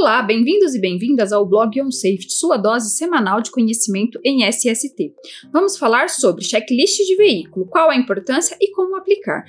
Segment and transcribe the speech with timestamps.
[0.00, 5.12] Olá, bem-vindos e bem-vindas ao blog OnSafety, sua dose semanal de conhecimento em SST.
[5.52, 9.44] Vamos falar sobre checklist de veículo, qual a importância e como aplicar.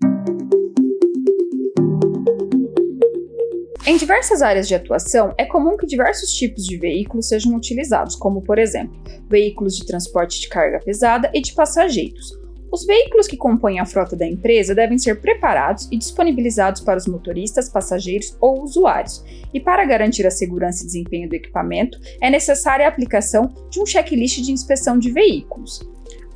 [3.87, 8.43] Em diversas áreas de atuação, é comum que diversos tipos de veículos sejam utilizados, como,
[8.43, 8.93] por exemplo,
[9.29, 12.40] veículos de transporte de carga pesada e de passageiros.
[12.71, 17.05] Os veículos que compõem a frota da empresa devem ser preparados e disponibilizados para os
[17.05, 19.23] motoristas, passageiros ou usuários.
[19.53, 23.85] E para garantir a segurança e desempenho do equipamento, é necessária a aplicação de um
[23.85, 25.81] checklist de inspeção de veículos.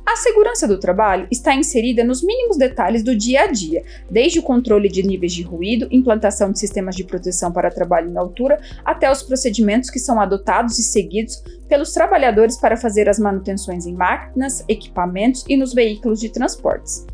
[0.06, 4.42] A segurança do trabalho está inserida nos mínimos detalhes do dia a dia, desde o
[4.42, 9.10] controle de níveis de ruído, implantação de sistemas de proteção para trabalho em altura, até
[9.10, 14.64] os procedimentos que são adotados e seguidos pelos trabalhadores para fazer as manutenções em máquinas,
[14.68, 17.04] equipamentos e nos veículos de transportes.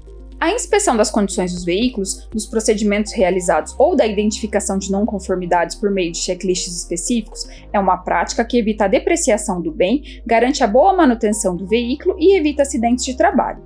[0.42, 5.76] A inspeção das condições dos veículos, dos procedimentos realizados ou da identificação de não conformidades
[5.76, 10.64] por meio de checklists específicos é uma prática que evita a depreciação do bem, garante
[10.64, 13.62] a boa manutenção do veículo e evita acidentes de trabalho.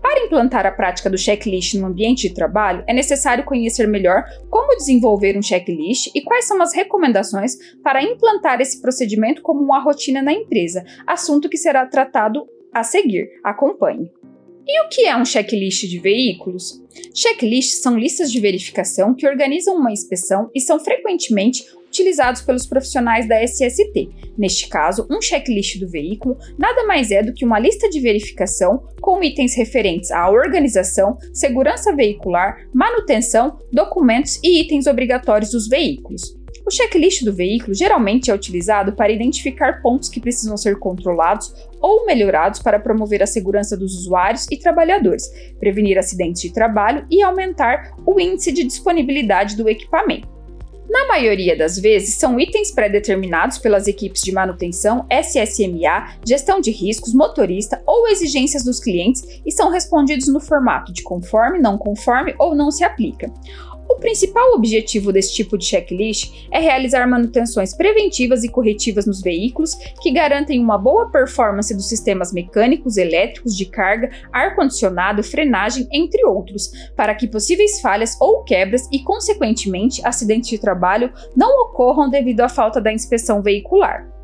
[0.00, 4.74] Para implantar a prática do checklist no ambiente de trabalho, é necessário conhecer melhor como
[4.74, 10.22] desenvolver um checklist e quais são as recomendações para implantar esse procedimento como uma rotina
[10.22, 13.28] na empresa, assunto que será tratado a seguir.
[13.44, 14.10] Acompanhe.
[14.68, 16.82] E o que é um checklist de veículos?
[17.14, 23.28] Checklists são listas de verificação que organizam uma inspeção e são frequentemente utilizados pelos profissionais
[23.28, 24.10] da SST.
[24.36, 28.82] Neste caso, um checklist do veículo nada mais é do que uma lista de verificação
[29.00, 36.36] com itens referentes à organização, segurança veicular, manutenção, documentos e itens obrigatórios dos veículos.
[36.66, 42.04] O checklist do veículo geralmente é utilizado para identificar pontos que precisam ser controlados ou
[42.04, 47.94] melhorados para promover a segurança dos usuários e trabalhadores, prevenir acidentes de trabalho e aumentar
[48.04, 50.26] o índice de disponibilidade do equipamento.
[50.90, 57.14] Na maioria das vezes, são itens pré-determinados pelas equipes de manutenção, SSMA, gestão de riscos,
[57.14, 62.56] motorista ou exigências dos clientes e são respondidos no formato de conforme, não conforme ou
[62.56, 63.32] não se aplica.
[63.88, 69.74] O principal objetivo desse tipo de checklist é realizar manutenções preventivas e corretivas nos veículos
[70.02, 76.70] que garantem uma boa performance dos sistemas mecânicos, elétricos, de carga, ar-condicionado, frenagem, entre outros,
[76.96, 82.48] para que possíveis falhas ou quebras e, consequentemente, acidentes de trabalho não ocorram devido à
[82.48, 84.15] falta da inspeção veicular.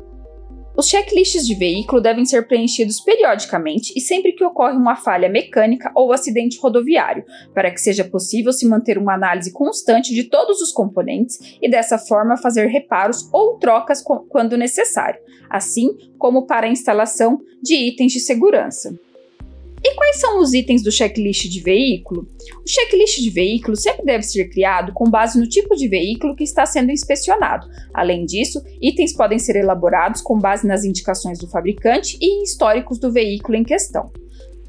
[0.75, 5.91] Os checklists de veículo devem ser preenchidos periodicamente e sempre que ocorre uma falha mecânica
[5.93, 7.23] ou acidente rodoviário,
[7.53, 11.99] para que seja possível se manter uma análise constante de todos os componentes e dessa
[11.99, 18.19] forma fazer reparos ou trocas quando necessário, assim como para a instalação de itens de
[18.19, 18.97] segurança.
[19.85, 22.25] E quais são os itens do checklist de veículo?
[22.65, 26.45] O checklist de veículo sempre deve ser criado com base no tipo de veículo que
[26.45, 27.67] está sendo inspecionado.
[27.93, 32.97] Além disso, itens podem ser elaborados com base nas indicações do fabricante e em históricos
[32.97, 34.09] do veículo em questão.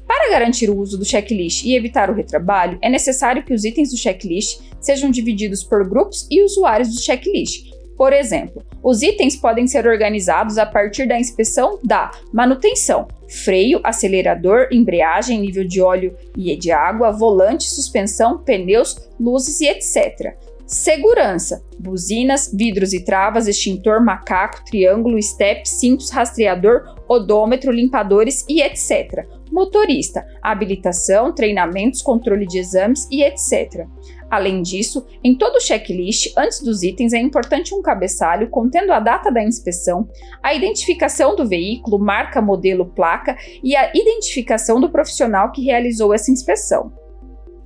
[0.05, 3.91] Para garantir o uso do checklist e evitar o retrabalho, é necessário que os itens
[3.91, 9.65] do checklist sejam divididos por grupos e usuários do checklist, por exemplo, os itens podem
[9.65, 16.55] ser organizados a partir da inspeção da manutenção, freio, acelerador, embreagem, nível de óleo e
[16.55, 20.37] de água, volante, suspensão, pneus, luzes e etc.
[20.65, 29.27] Segurança: buzinas, vidros e travas, extintor, macaco, triângulo, step, cintos, rastreador, odômetro, limpadores e etc.
[29.51, 33.85] Motorista: habilitação, treinamentos, controle de exames e etc.
[34.27, 39.31] Além disso, em todo checklist, antes dos itens, é importante um cabeçalho contendo a data
[39.31, 40.09] da inspeção,
[40.41, 46.31] a identificação do veículo, marca, modelo, placa e a identificação do profissional que realizou essa
[46.31, 47.04] inspeção.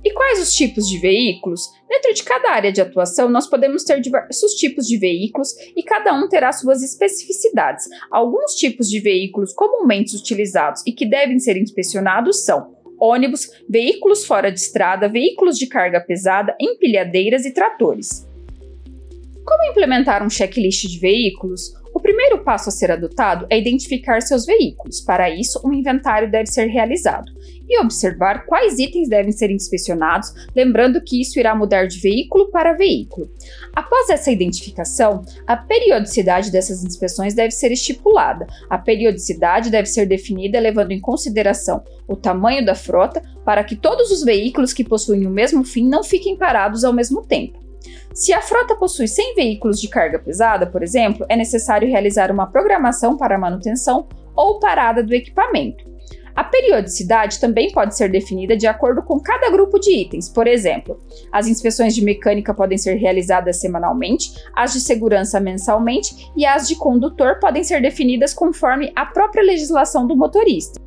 [0.02, 1.70] E quais os tipos de veículos?
[1.88, 6.14] Dentro de cada área de atuação, nós podemos ter diversos tipos de veículos e cada
[6.14, 7.86] um terá suas especificidades.
[8.10, 14.50] Alguns tipos de veículos comumente utilizados e que devem ser inspecionados são ônibus, veículos fora
[14.50, 18.26] de estrada, veículos de carga pesada, empilhadeiras e tratores.
[19.44, 21.74] Como implementar um checklist de veículos?
[21.92, 25.00] O primeiro passo a ser adotado é identificar seus veículos.
[25.00, 27.32] Para isso, um inventário deve ser realizado
[27.68, 32.72] e observar quais itens devem ser inspecionados, lembrando que isso irá mudar de veículo para
[32.72, 33.30] veículo.
[33.74, 38.46] Após essa identificação, a periodicidade dessas inspeções deve ser estipulada.
[38.68, 44.10] A periodicidade deve ser definida levando em consideração o tamanho da frota para que todos
[44.10, 47.69] os veículos que possuem o mesmo fim não fiquem parados ao mesmo tempo.
[48.12, 52.46] Se a frota possui 100 veículos de carga pesada, por exemplo, é necessário realizar uma
[52.46, 55.90] programação para manutenção ou parada do equipamento.
[56.34, 60.28] A periodicidade também pode ser definida de acordo com cada grupo de itens.
[60.28, 60.98] Por exemplo,
[61.32, 66.76] as inspeções de mecânica podem ser realizadas semanalmente, as de segurança mensalmente e as de
[66.76, 70.80] condutor podem ser definidas conforme a própria legislação do motorista.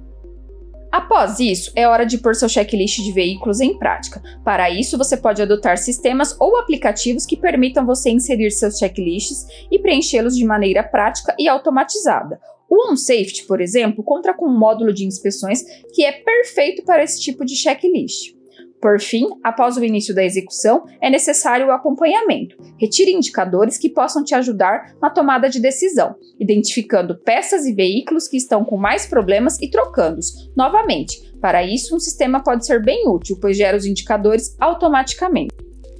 [0.93, 4.21] Após isso, é hora de pôr seu checklist de veículos em prática.
[4.43, 9.79] Para isso, você pode adotar sistemas ou aplicativos que permitam você inserir seus checklists e
[9.79, 12.39] preenchê-los de maneira prática e automatizada.
[12.69, 15.63] O OnSafety, por exemplo, conta com um módulo de inspeções
[15.95, 18.35] que é perfeito para esse tipo de checklist.
[18.83, 22.57] Por fim, após o início da execução, é necessário o acompanhamento.
[22.77, 28.35] Retire indicadores que possam te ajudar na tomada de decisão, identificando peças e veículos que
[28.35, 31.33] estão com mais problemas e trocando-os novamente.
[31.39, 35.55] Para isso, um sistema pode ser bem útil, pois gera os indicadores automaticamente.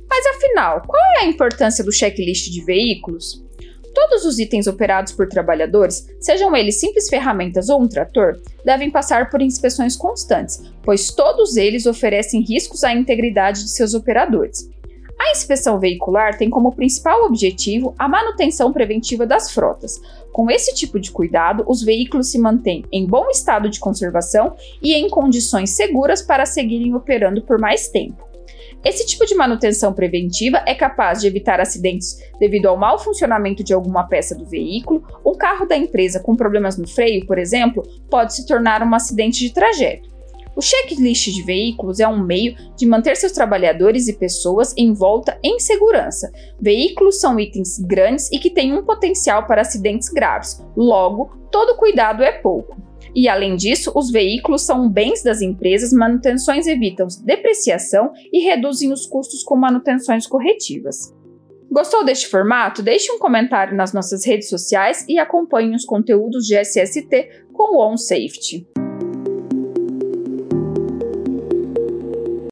[0.10, 3.43] Mas afinal, qual é a importância do checklist de veículos?
[3.94, 9.30] Todos os itens operados por trabalhadores, sejam eles simples ferramentas ou um trator, devem passar
[9.30, 14.70] por inspeções constantes, pois todos eles oferecem riscos à integridade de seus operadores.
[15.20, 20.02] A inspeção veicular tem como principal objetivo a manutenção preventiva das frotas.
[20.34, 24.94] Com esse tipo de cuidado, os veículos se mantêm em bom estado de conservação e
[24.94, 28.33] em condições seguras para seguirem operando por mais tempo.
[28.84, 33.74] Esse tipo de manutenção preventiva é capaz de evitar acidentes devido ao mau funcionamento de
[33.74, 35.04] alguma peça do veículo.
[35.26, 39.40] Um carro da empresa com problemas no freio, por exemplo, pode se tornar um acidente
[39.40, 40.12] de trajeto.
[40.56, 45.40] O checklist de veículos é um meio de manter seus trabalhadores e pessoas em volta
[45.42, 46.32] em segurança.
[46.60, 52.22] Veículos são itens grandes e que têm um potencial para acidentes graves, logo, todo cuidado
[52.22, 52.93] é pouco.
[53.16, 59.06] E além disso, os veículos são bens das empresas, manutenções evitam depreciação e reduzem os
[59.06, 61.14] custos com manutenções corretivas.
[61.72, 62.84] Gostou deste formato?
[62.84, 67.92] Deixe um comentário nas nossas redes sociais e acompanhe os conteúdos de SST com o
[67.92, 68.68] OnSafety.